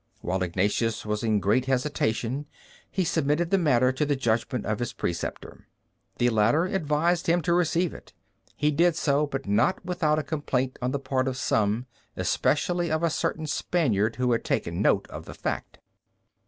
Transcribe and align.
While 0.21 0.41
Ignatius 0.41 1.05
was 1.05 1.21
in 1.21 1.39
great 1.39 1.65
hesitation, 1.65 2.47
he 2.89 3.03
submitted 3.03 3.51
the 3.51 3.59
matter 3.59 3.91
to 3.91 4.03
the 4.03 4.15
judgment 4.15 4.65
of 4.65 4.79
his 4.79 4.93
preceptor. 4.93 5.67
The 6.17 6.31
latter 6.31 6.65
advised 6.65 7.27
him 7.27 7.43
to 7.43 7.53
receive 7.53 7.93
it. 7.93 8.11
He 8.55 8.71
did 8.71 8.95
so, 8.95 9.27
but 9.27 9.45
not 9.45 9.85
without 9.85 10.17
a 10.17 10.23
complaint 10.23 10.79
on 10.81 10.89
the 10.89 10.97
part 10.97 11.27
of 11.27 11.37
some, 11.37 11.85
especially 12.17 12.89
of 12.91 13.03
a 13.03 13.11
certain 13.11 13.45
Spaniard 13.45 14.15
who 14.15 14.31
had 14.31 14.43
taken 14.43 14.81
note 14.81 15.05
of 15.11 15.25
the 15.25 15.35
fact. 15.35 15.77